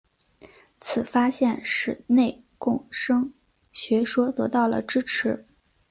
[0.79, 3.31] 此发现使内共生
[3.71, 5.45] 学说得到了支持。